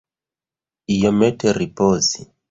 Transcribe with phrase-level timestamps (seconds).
[0.95, 2.21] Iomete ripozi.